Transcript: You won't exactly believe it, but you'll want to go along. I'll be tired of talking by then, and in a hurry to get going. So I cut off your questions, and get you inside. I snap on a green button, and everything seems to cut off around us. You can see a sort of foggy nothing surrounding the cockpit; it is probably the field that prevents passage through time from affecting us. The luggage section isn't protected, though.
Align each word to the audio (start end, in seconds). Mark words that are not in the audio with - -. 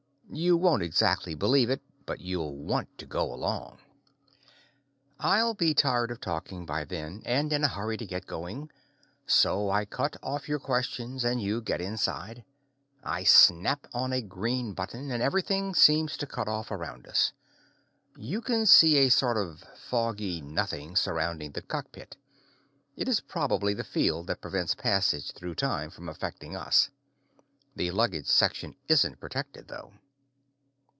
You 0.33 0.55
won't 0.55 0.81
exactly 0.81 1.35
believe 1.35 1.69
it, 1.69 1.81
but 2.05 2.21
you'll 2.21 2.55
want 2.55 2.97
to 2.99 3.05
go 3.05 3.33
along. 3.33 3.79
I'll 5.19 5.53
be 5.53 5.73
tired 5.73 6.09
of 6.09 6.21
talking 6.21 6.65
by 6.65 6.85
then, 6.85 7.21
and 7.25 7.51
in 7.51 7.65
a 7.65 7.67
hurry 7.67 7.97
to 7.97 8.05
get 8.05 8.27
going. 8.27 8.71
So 9.27 9.69
I 9.69 9.83
cut 9.83 10.15
off 10.23 10.47
your 10.47 10.59
questions, 10.59 11.25
and 11.25 11.41
get 11.65 11.81
you 11.81 11.85
inside. 11.85 12.45
I 13.03 13.25
snap 13.25 13.87
on 13.93 14.13
a 14.13 14.21
green 14.21 14.71
button, 14.71 15.11
and 15.11 15.21
everything 15.21 15.75
seems 15.75 16.15
to 16.15 16.25
cut 16.25 16.47
off 16.47 16.71
around 16.71 17.07
us. 17.07 17.33
You 18.15 18.39
can 18.39 18.65
see 18.65 18.99
a 18.99 19.09
sort 19.09 19.35
of 19.35 19.65
foggy 19.75 20.39
nothing 20.39 20.95
surrounding 20.95 21.51
the 21.51 21.61
cockpit; 21.61 22.15
it 22.95 23.09
is 23.09 23.19
probably 23.19 23.73
the 23.73 23.83
field 23.83 24.27
that 24.27 24.39
prevents 24.39 24.75
passage 24.75 25.33
through 25.33 25.55
time 25.55 25.89
from 25.89 26.07
affecting 26.07 26.55
us. 26.55 26.89
The 27.75 27.91
luggage 27.91 28.27
section 28.27 28.77
isn't 28.87 29.19
protected, 29.19 29.67
though. 29.67 29.91